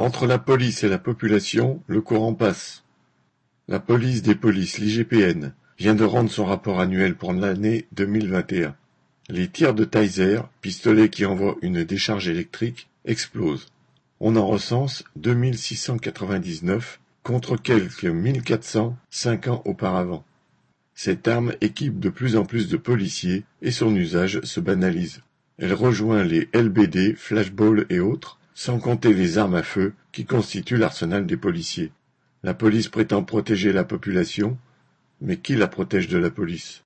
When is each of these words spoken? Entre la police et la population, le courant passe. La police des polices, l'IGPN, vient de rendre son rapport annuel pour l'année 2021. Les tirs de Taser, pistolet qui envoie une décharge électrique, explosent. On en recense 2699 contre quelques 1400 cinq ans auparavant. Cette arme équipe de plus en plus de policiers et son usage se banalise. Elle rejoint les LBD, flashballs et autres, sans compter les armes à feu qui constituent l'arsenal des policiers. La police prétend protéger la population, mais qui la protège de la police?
Entre 0.00 0.26
la 0.26 0.38
police 0.38 0.82
et 0.82 0.88
la 0.88 0.96
population, 0.96 1.82
le 1.86 2.00
courant 2.00 2.32
passe. 2.32 2.84
La 3.68 3.80
police 3.80 4.22
des 4.22 4.34
polices, 4.34 4.78
l'IGPN, 4.78 5.52
vient 5.78 5.94
de 5.94 6.04
rendre 6.04 6.30
son 6.30 6.46
rapport 6.46 6.80
annuel 6.80 7.16
pour 7.16 7.34
l'année 7.34 7.86
2021. 7.92 8.74
Les 9.28 9.48
tirs 9.48 9.74
de 9.74 9.84
Taser, 9.84 10.40
pistolet 10.62 11.10
qui 11.10 11.26
envoie 11.26 11.56
une 11.60 11.84
décharge 11.84 12.28
électrique, 12.28 12.88
explosent. 13.04 13.66
On 14.20 14.36
en 14.36 14.46
recense 14.46 15.04
2699 15.16 16.98
contre 17.22 17.58
quelques 17.58 18.06
1400 18.06 18.96
cinq 19.10 19.48
ans 19.48 19.60
auparavant. 19.66 20.24
Cette 20.94 21.28
arme 21.28 21.52
équipe 21.60 22.00
de 22.00 22.08
plus 22.08 22.36
en 22.36 22.46
plus 22.46 22.70
de 22.70 22.78
policiers 22.78 23.44
et 23.60 23.70
son 23.70 23.94
usage 23.94 24.40
se 24.44 24.60
banalise. 24.60 25.20
Elle 25.58 25.74
rejoint 25.74 26.24
les 26.24 26.48
LBD, 26.54 27.16
flashballs 27.16 27.84
et 27.90 28.00
autres, 28.00 28.39
sans 28.62 28.78
compter 28.78 29.14
les 29.14 29.38
armes 29.38 29.54
à 29.54 29.62
feu 29.62 29.94
qui 30.12 30.26
constituent 30.26 30.76
l'arsenal 30.76 31.24
des 31.24 31.38
policiers. 31.38 31.92
La 32.42 32.52
police 32.52 32.88
prétend 32.88 33.24
protéger 33.24 33.72
la 33.72 33.84
population, 33.84 34.58
mais 35.22 35.38
qui 35.38 35.56
la 35.56 35.66
protège 35.66 36.08
de 36.08 36.18
la 36.18 36.28
police? 36.28 36.78